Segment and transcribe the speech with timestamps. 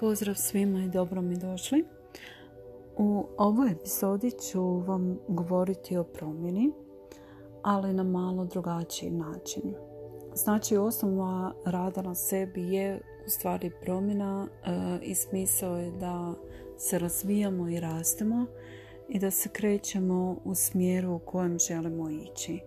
[0.00, 1.84] Pozdrav svima i dobro mi došli.
[2.96, 6.72] U ovoj epizodi ću vam govoriti o promjeni,
[7.62, 9.74] ali na malo drugačiji način.
[10.34, 14.70] Znači, osnova rada na sebi je u stvari promjena e,
[15.02, 16.34] i smisao je da
[16.78, 18.46] se razvijamo i rastemo
[19.08, 22.60] i da se krećemo u smjeru u kojem želimo ići.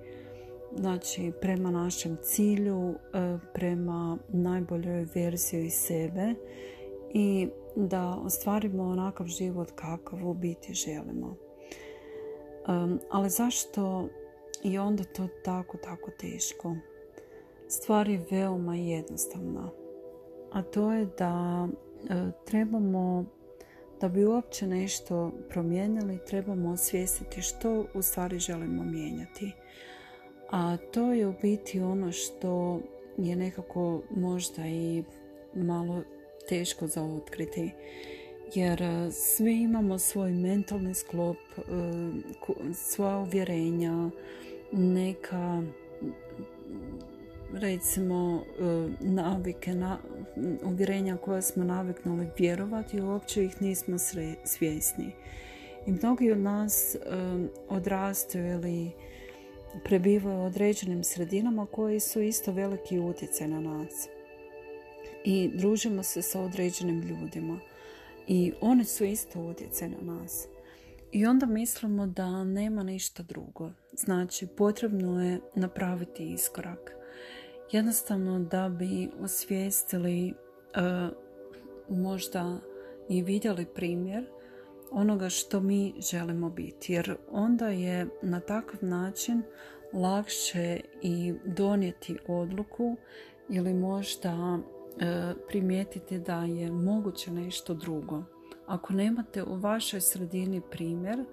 [0.76, 6.36] Znači, prema našem cilju, e, prema najboljoj verziji sebe
[7.14, 11.36] i da ostvarimo onakav život kakav u biti želimo.
[13.12, 14.10] ali zašto
[14.64, 16.76] je onda to tako, tako teško?
[17.68, 19.70] Stvar je veoma jednostavna.
[20.52, 21.68] A to je da
[22.10, 23.26] e, trebamo,
[24.02, 29.52] da bi uopće nešto promijenili, trebamo osvijestiti što u stvari želimo mijenjati.
[30.52, 32.80] A to je u biti ono što
[33.18, 35.04] je nekako možda i
[35.56, 36.04] malo
[36.50, 37.72] teško za otkriti
[38.56, 41.62] jer e, svi imamo svoj mentalni sklop, e,
[42.74, 44.10] svoja uvjerenja,
[44.72, 45.64] neka
[47.54, 49.74] recimo e, navike,
[50.64, 53.98] uvjerenja koja smo naviknuli vjerovati uopće ih nismo
[54.44, 55.12] svjesni.
[55.88, 56.96] I mnogi od nas
[57.70, 58.92] odrastaju ili
[59.84, 64.10] prebivaju u određenim sredinama koji su isto veliki utjecaj na nas
[65.24, 67.60] i družimo se sa određenim ljudima
[68.28, 70.48] i oni su isto utjecaj na nas.
[71.12, 73.72] I onda mislimo da nema ništa drugo.
[73.94, 76.96] Znači, potrebno je napraviti iskorak.
[77.72, 81.18] Jednostavno da bi osvijestili uh,
[81.98, 82.60] možda
[83.10, 84.26] i vidjeli primjer
[84.92, 86.94] onoga što mi želimo biti.
[86.94, 89.42] Jer onda je na takav način
[89.94, 92.98] lakše i donijeti odluku
[93.50, 94.79] ili možda E,
[95.48, 98.24] primijetiti da je moguće nešto drugo.
[98.66, 101.26] Ako nemate u vašoj sredini primjer, e,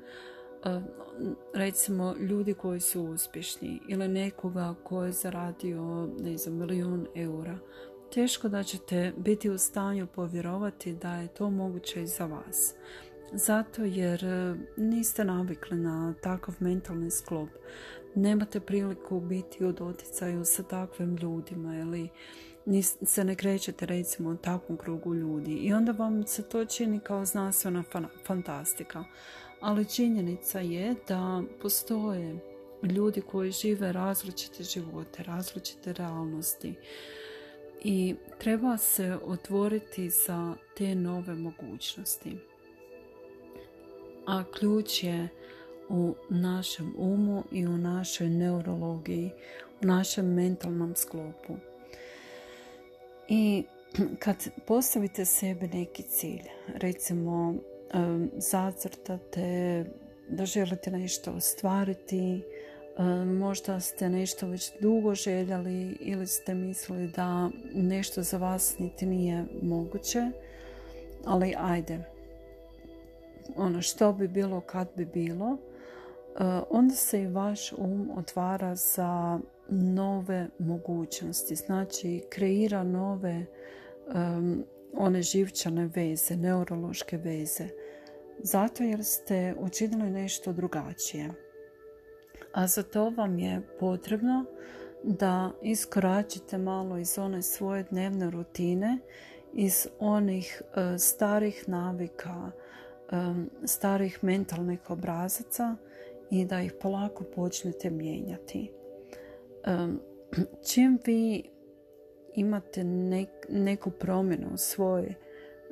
[1.54, 7.58] recimo ljudi koji su uspješni ili nekoga koji je zaradio ne znam, milijun eura,
[8.14, 12.74] teško da ćete biti u stanju povjerovati da je to moguće i za vas.
[13.32, 17.48] Zato jer e, niste navikli na takav mentalni sklop.
[18.14, 22.08] Nemate priliku biti u doticaju sa takvim ljudima ili
[23.04, 27.24] se ne krećete recimo u takvom krugu ljudi i onda vam se to čini kao
[27.24, 27.84] znanstvena
[28.26, 29.04] fantastika.
[29.60, 32.38] Ali činjenica je da postoje
[32.82, 36.74] ljudi koji žive različite živote, različite realnosti
[37.84, 42.38] i treba se otvoriti za te nove mogućnosti.
[44.26, 45.28] A ključ je
[45.88, 49.30] u našem umu i u našoj neurologiji,
[49.82, 51.56] u našem mentalnom sklopu.
[53.28, 53.64] I
[54.22, 56.42] kad postavite sebi neki cilj,
[56.74, 57.54] recimo
[58.36, 59.84] zacrtate
[60.28, 62.42] da želite nešto ostvariti,
[63.38, 69.44] možda ste nešto već dugo željeli ili ste mislili da nešto za vas niti nije
[69.62, 70.30] moguće,
[71.24, 71.98] ali ajde,
[73.56, 75.56] ono što bi bilo kad bi bilo,
[76.70, 79.38] onda se i vaš um otvara za
[79.68, 83.46] nove mogućnosti, znači kreira nove
[84.92, 87.68] one živčane veze, neurološke veze.
[88.38, 91.30] Zato jer ste učinili nešto drugačije.
[92.52, 94.44] A za to vam je potrebno
[95.02, 98.98] da iskoračite malo iz one svoje dnevne rutine,
[99.52, 102.50] iz onih e, starih navika,
[103.64, 105.76] starih mentalnih obrazaca
[106.30, 108.72] i da ih polako počnete mijenjati
[110.72, 111.50] čim vi
[112.34, 112.84] imate
[113.48, 115.14] neku promjenu u svojoj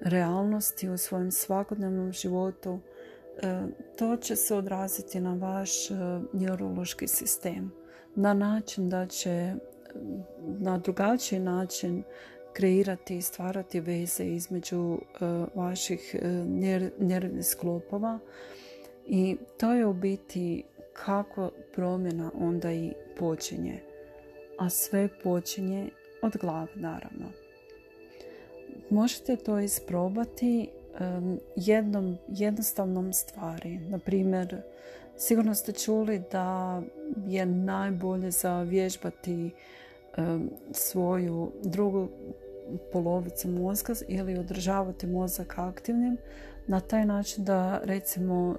[0.02, 2.80] realnosti, u svojem svakodnevnom životu,
[3.98, 5.94] to će se odraziti na vaš e,
[6.32, 7.72] neurološki sistem
[8.14, 9.54] na način da će
[10.42, 12.02] na drugačiji način
[12.52, 15.24] kreirati i stvarati veze između e,
[15.54, 16.28] vaših e,
[16.98, 18.18] nervnih sklopova
[19.06, 20.64] i to je u biti
[20.94, 23.80] kako promjena onda i počinje.
[24.58, 25.90] A sve počinje
[26.22, 27.26] od glave, naravno.
[28.90, 30.68] Možete to isprobati
[31.56, 33.78] jednom jednostavnom stvari.
[33.78, 34.62] Na primjer,
[35.16, 36.82] sigurno ste čuli da
[37.26, 39.50] je najbolje za vježbati
[40.72, 42.08] svoju drugu
[42.92, 46.16] polovicu mozga ili održavati mozak aktivnim
[46.66, 48.56] na taj način da recimo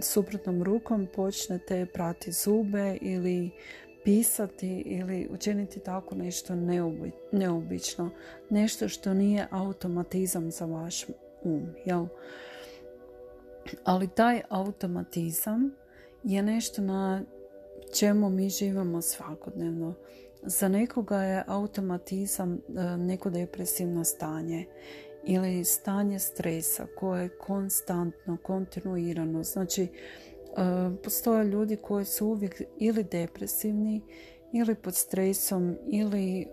[0.00, 3.50] suprotnom rukom počnete prati zube ili
[4.04, 6.54] pisati ili učiniti tako nešto
[7.32, 8.10] neobično.
[8.50, 11.04] Nešto što nije automatizam za vaš
[11.42, 11.66] um.
[11.84, 12.06] Jel?
[13.84, 15.74] Ali taj automatizam
[16.22, 17.22] je nešto na
[17.98, 19.94] čemu mi živimo svakodnevno.
[20.42, 24.66] Za nekoga je automatizam e, neko depresivno stanje
[25.26, 29.42] ili stanje stresa koje je konstantno, kontinuirano.
[29.42, 29.88] Znači, e,
[31.04, 34.02] postoje ljudi koji su uvijek ili depresivni
[34.52, 36.46] ili pod stresom ili e,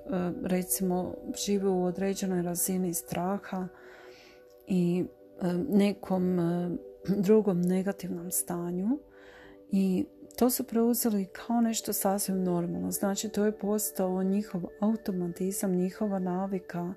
[0.44, 1.16] recimo
[1.46, 3.68] žive u određenoj razini straha
[4.68, 5.06] i
[5.70, 6.40] nekom
[7.08, 9.00] drugom negativnom stanju
[9.72, 10.06] i
[10.38, 12.92] to su preuzeli kao nešto sasvim normalno.
[12.92, 16.94] Znači to je postao njihov automatizam, njihova navika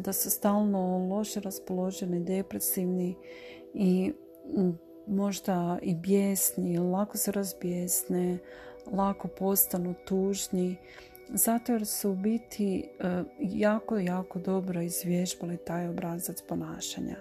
[0.00, 3.16] da su stalno loše raspoloženi, depresivni
[3.74, 4.12] i
[5.06, 8.38] možda i bijesni, lako se razbijesne,
[8.92, 10.76] lako postanu tužni,
[11.28, 12.88] zato jer su u biti
[13.40, 17.16] jako, jako dobro izvježbali taj obrazac ponašanja.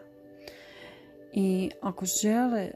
[1.33, 2.71] I ako žele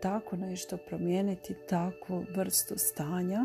[0.00, 3.40] tako nešto promijeniti, takvu vrstu stanja,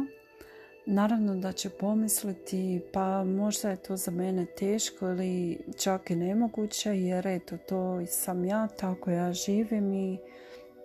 [0.89, 6.89] naravno da će pomisliti pa možda je to za mene teško ili čak i nemoguće
[6.89, 10.17] jer eto to sam ja, tako ja živim i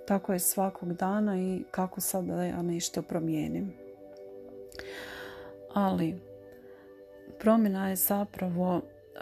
[0.07, 3.73] tako je svakog dana i kako sad da ja nešto promijenim.
[5.75, 6.15] Ali
[7.39, 9.21] promjena je zapravo e,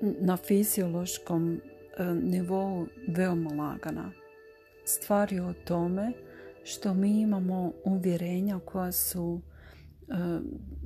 [0.00, 1.60] na fiziološkom
[1.98, 4.12] e, nivou veoma lagana
[4.84, 6.12] stvari o tome
[6.64, 9.40] što mi imamo uvjerenja koja su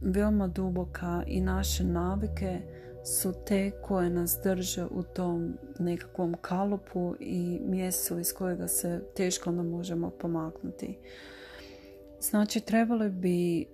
[0.02, 2.60] veoma duboka i naše navike
[3.04, 9.50] su te koje nas drže u tom nekakvom kalupu i mjestu iz kojega se teško
[9.50, 10.98] onda možemo pomaknuti.
[12.20, 13.64] Znači, trebali bi e,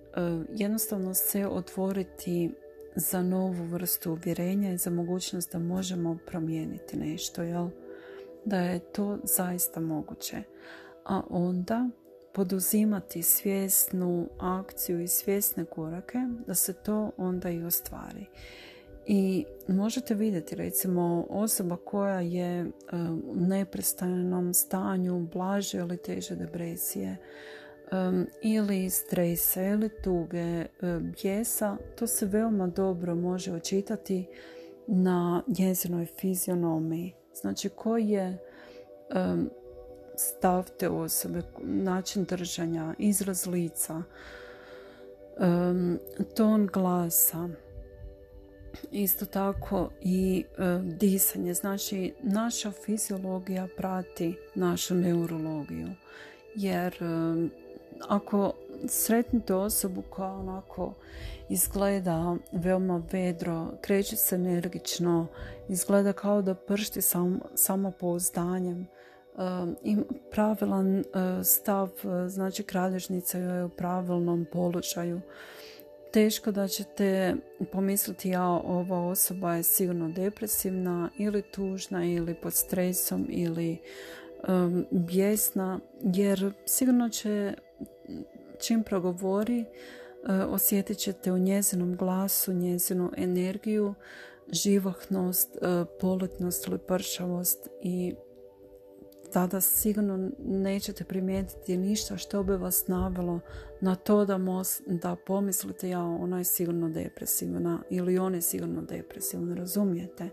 [0.55, 2.51] jednostavno se otvoriti
[2.95, 7.69] za novu vrstu uvjerenja i za mogućnost da možemo promijeniti nešto, jel?
[8.45, 10.43] da je to zaista moguće.
[11.05, 11.89] A onda
[12.33, 16.17] poduzimati svjesnu akciju i svjesne korake
[16.47, 18.25] da se to onda i ostvari.
[19.07, 22.67] I možete vidjeti recimo osoba koja je e,
[23.27, 27.17] u neprestanom stanju blaže ili teže depresije
[27.91, 30.65] um, ili stresa ili tuge,
[31.01, 34.27] bijesa, to se veoma dobro može očitati
[34.87, 37.13] na njezinoj fizionomiji.
[37.33, 38.37] Znači koji je
[40.19, 44.03] stav te osobe, način držanja, izraz lica,
[46.35, 47.49] ton glasa,
[48.91, 50.45] isto tako i
[50.83, 51.53] disanje.
[51.53, 55.87] Znači naša fiziologija prati našu neurologiju.
[56.55, 56.95] Jer
[58.07, 58.53] ako
[58.87, 60.93] sretnite osobu koja onako
[61.49, 65.27] izgleda veoma vedro, kreće se energično,
[65.69, 68.87] izgleda kao da pršti sam, samopouzdanjem.
[70.31, 71.03] Pravilan e,
[71.43, 75.21] stav, e, znači kralježnica je u pravilnom položaju.
[76.13, 77.35] Teško da ćete
[77.71, 83.77] pomisliti ja ova osoba je sigurno depresivna ili tužna ili pod stresom ili
[84.47, 87.53] um, bijesna jer sigurno će
[88.59, 89.65] čim progovori
[90.49, 93.93] osjetit ćete u njezinom glasu, njezinu energiju,
[94.51, 95.57] živahnost,
[95.99, 98.15] poletnost ili pršavost i
[99.33, 103.39] tada sigurno nećete primijetiti ništa što bi vas navelo
[103.81, 104.39] na to da,
[104.87, 110.29] da pomislite ja ona je sigurno depresivna ili on je sigurno depresivan, razumijete?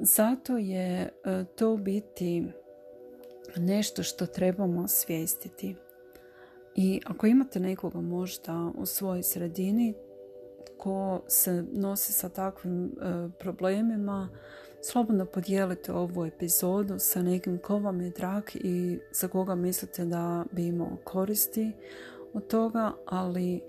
[0.00, 1.10] Zato je e,
[1.56, 2.46] to biti
[3.56, 5.76] nešto što trebamo svijestiti.
[6.74, 9.94] I ako imate nekoga možda u svojoj sredini
[10.78, 12.88] ko se nosi sa takvim e,
[13.38, 14.28] problemima,
[14.82, 20.44] slobodno podijelite ovu epizodu sa nekim ko vam je drag i za koga mislite da
[20.52, 21.72] bi imao koristi
[22.32, 23.60] od toga, ali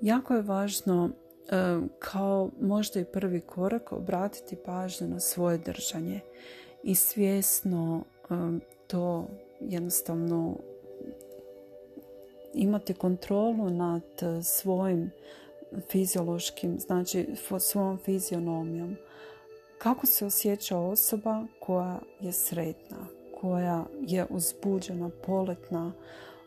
[0.00, 6.20] jako je važno e, kao možda i prvi korak obratiti pažnju na svoje držanje
[6.82, 8.34] i svjesno e,
[8.86, 9.26] to
[9.60, 10.56] jednostavno
[12.54, 14.02] imati kontrolu nad
[14.42, 15.10] svojim
[15.90, 17.26] fiziološkim, znači
[17.58, 18.96] svojom fizionomijom.
[19.84, 22.96] Kako se osjeća osoba koja je sretna,
[23.40, 25.92] koja je uzbuđena, poletna,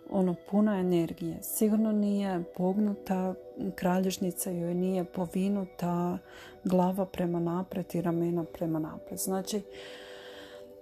[0.10, 1.40] ono puna energije.
[1.42, 3.34] Sigurno nije pognuta,
[3.76, 6.18] kralježnica joj nije povinuta,
[6.64, 9.20] glava prema naprijed i ramena prema naprijed.
[9.20, 9.62] Znači,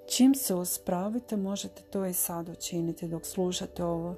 [0.08, 4.16] čim se uspravite, možete to i sad učiniti dok slušate ovo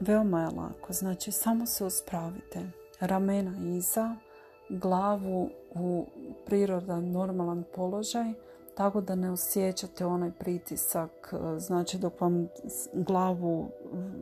[0.00, 0.92] veoma je lako.
[0.92, 2.60] Znači, samo se uspravite.
[3.00, 4.16] Ramena iza,
[4.68, 6.06] glavu u
[6.46, 8.32] prirodan, normalan položaj,
[8.74, 12.48] tako da ne osjećate onaj pritisak, znači dok vam
[12.92, 13.68] glavu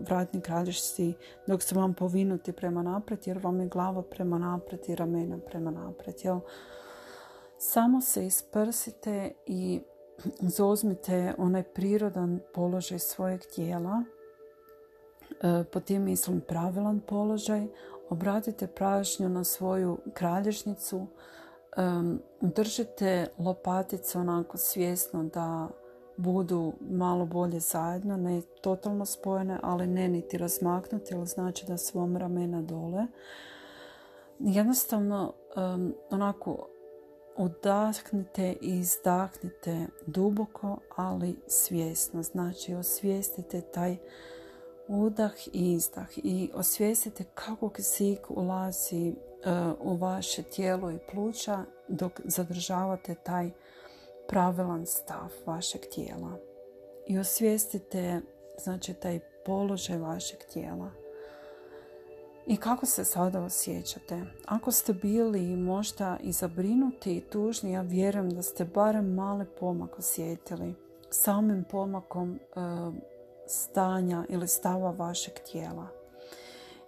[0.09, 1.15] vratni kralježci,
[1.47, 5.71] dok se vam povinuti prema naprijed, jer vam je glava prema naprijed i ramena prema
[5.71, 6.17] naprijed.
[6.23, 6.41] Jel?
[7.59, 9.81] Samo se isprsite i
[10.41, 14.05] zauzmite onaj prirodan položaj svojeg tijela.
[15.43, 17.67] E, po tim mislim pravilan položaj.
[18.09, 21.07] Obratite prašnju na svoju kralježnicu.
[22.41, 25.69] Držite lopatice onako svjesno da
[26.17, 31.99] budu malo bolje zajedno, ne totalno spojene, ali ne niti razmaknuti, ali znači da su
[31.99, 33.07] vam ramena dole.
[34.39, 35.33] Jednostavno,
[36.11, 36.67] onako,
[37.37, 42.23] Udahnite i izdahnite duboko, ali svjesno.
[42.23, 43.97] Znači osvijestite taj
[44.89, 49.15] udah i izdah i osvijestite kako kisik ulazi e,
[49.81, 53.51] u vaše tijelo i pluća dok zadržavate taj
[54.29, 56.39] pravilan stav vašeg tijela.
[57.07, 58.21] I osvijestite
[58.59, 60.91] znači taj položaj vašeg tijela.
[62.47, 64.23] I kako se sada osjećate?
[64.47, 69.99] Ako ste bili možda i zabrinuti i tužni, ja vjerujem da ste barem mali pomak
[69.99, 70.75] osjetili
[71.11, 72.61] samim pomakom e,
[73.47, 75.89] stanja ili stava vašeg tijela.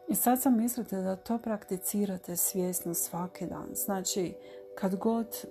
[0.09, 3.69] I sad sam mislite da to prakticirate svjesno svaki dan.
[3.75, 4.35] Znači,
[4.75, 5.47] kad god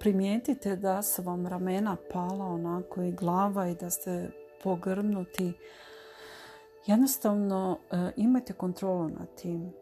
[0.00, 4.30] primijetite da su vam ramena pala onako i glava i da ste
[4.62, 5.52] pogrnuti,
[6.86, 9.72] jednostavno e, imajte kontrolu nad tim.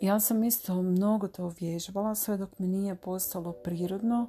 [0.00, 4.26] Ja sam isto mnogo to vježbala sve dok mi nije postalo prirodno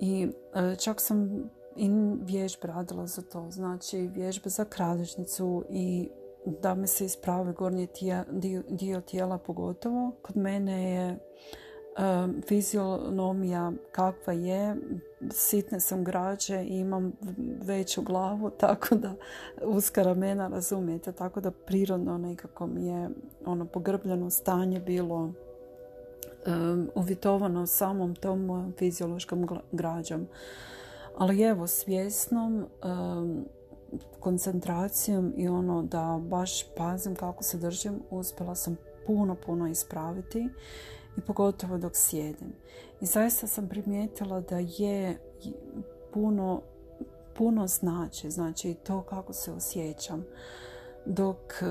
[0.00, 1.90] i e, čak sam i
[2.22, 3.50] vježbe radila za to.
[3.50, 6.08] Znači vježbe za kralježnicu i
[6.46, 7.88] da mi se ispravi gornji
[8.30, 10.12] dio, dio tijela pogotovo.
[10.22, 11.18] Kod mene je
[12.48, 14.76] fizionomija kakva je,
[15.30, 17.12] sitne sam građe i imam
[17.62, 19.14] veću glavu, tako da
[19.64, 23.10] uska ramena, razumijete, tako da prirodno nekako mi je
[23.44, 25.16] ono pogrbljeno stanje bilo
[26.46, 30.26] um, uvjetovano samom tom fiziološkom građom.
[31.16, 32.66] Ali evo, svjesnom
[34.20, 40.48] koncentracijom i ono da baš pazim kako se držim, uspjela sam puno, puno ispraviti
[41.16, 42.52] i pogotovo dok sjedim.
[43.00, 45.18] I zaista sam primijetila da je
[46.12, 46.62] puno,
[47.36, 50.24] puno znači, znači to kako se osjećam.
[51.06, 51.62] Dok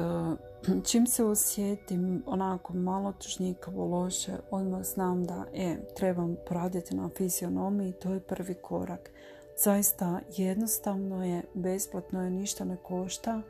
[0.87, 7.93] čim se osjetim onako malo tužnjikavo loše, odmah znam da e, trebam poraditi na fizionomiji,
[7.93, 9.11] to je prvi korak.
[9.57, 13.41] Zaista jednostavno je, besplatno je, ništa ne košta,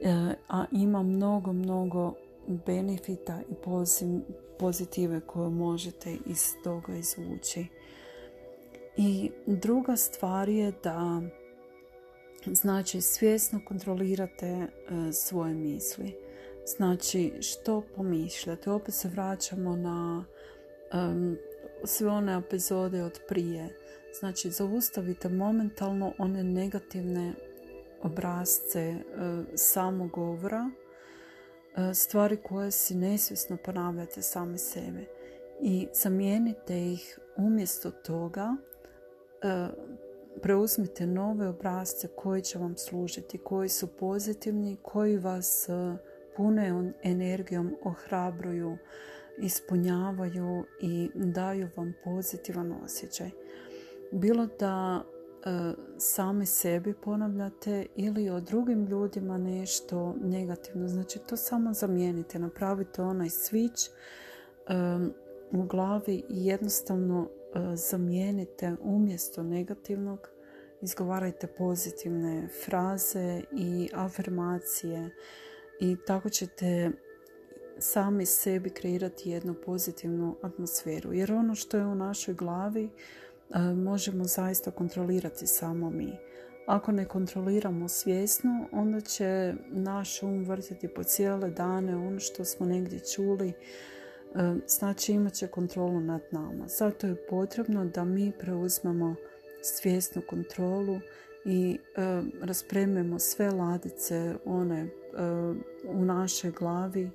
[0.00, 2.14] eh, a ima mnogo, mnogo
[2.66, 3.54] benefita i
[4.58, 7.66] pozitive koje možete iz toga izvući.
[8.96, 11.22] I druga stvar je da
[12.46, 14.68] znači svjesno kontrolirate e,
[15.12, 16.16] svoje misli.
[16.76, 18.70] Znači što pomišljate.
[18.70, 20.24] Opet se vraćamo na
[21.84, 23.78] sve one epizode od prije.
[24.20, 27.32] Znači zaustavite momentalno one negativne
[28.02, 30.70] obrazce uh, samogovora
[31.78, 35.04] E, stvari koje si nesvjesno ponavljate same sebe
[35.60, 38.56] i zamijenite ih umjesto toga
[39.42, 39.68] e,
[40.42, 45.72] preuzmite nove obrazce koji će vam služiti, koji su pozitivni, koji vas e,
[46.36, 48.78] pune energijom, ohrabruju,
[49.38, 53.30] ispunjavaju i daju vam pozitivan osjećaj.
[54.12, 55.04] Bilo da
[55.48, 60.88] E, sami sebi ponavljate ili o drugim ljudima nešto negativno.
[60.88, 63.90] Znači to samo zamijenite, napravite onaj switch
[65.52, 70.28] u glavi i jednostavno e, zamijenite umjesto negativnog
[70.80, 75.10] izgovarajte pozitivne fraze i afirmacije
[75.80, 76.90] i tako ćete
[77.78, 81.12] sami sebi kreirati jednu pozitivnu atmosferu.
[81.12, 82.90] Jer ono što je u našoj glavi
[83.84, 86.12] možemo zaista kontrolirati samo mi.
[86.66, 92.66] Ako ne kontroliramo svjesno, onda će naš um vrtiti po cijele dane ono što smo
[92.66, 93.52] negdje čuli,
[94.66, 96.68] znači imat će kontrolu nad nama.
[96.68, 99.14] Zato je potrebno da mi preuzmemo
[99.62, 101.00] svjesnu kontrolu
[101.44, 101.78] i
[102.42, 104.88] raspremimo sve ladice one
[105.84, 107.10] u našoj glavi,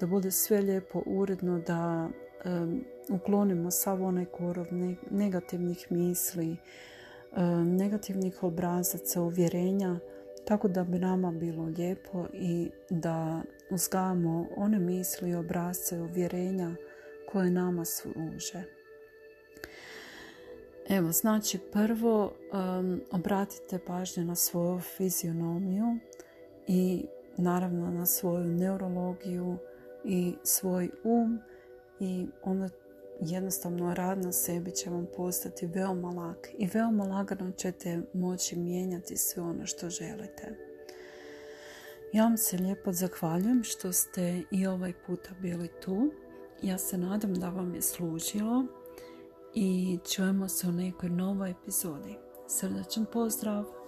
[0.00, 2.08] da bude sve lijepo uredno, da
[3.10, 4.66] uklonimo sav onaj korov
[5.10, 6.56] negativnih misli,
[7.64, 10.00] negativnih obrazaca, uvjerenja
[10.44, 16.74] tako da bi nama bilo lijepo i da uzgajamo one misli, obrazce, uvjerenja
[17.32, 18.62] koje nama služe.
[20.88, 25.98] Evo, znači prvo um, obratite pažnju na svoju fizionomiju
[26.66, 27.06] i
[27.36, 29.56] naravno na svoju neurologiju
[30.04, 31.40] i svoj um
[32.00, 32.68] i onda
[33.20, 39.16] jednostavno rad na sebi će vam postati veoma lak i veoma lagano ćete moći mijenjati
[39.16, 40.56] sve ono što želite.
[42.12, 46.12] Ja vam se lijepo zahvaljujem što ste i ovaj puta bili tu.
[46.62, 48.66] Ja se nadam da vam je služilo
[49.54, 52.16] i čujemo se u nekoj novoj epizodi.
[52.48, 53.81] Srdačan pozdrav!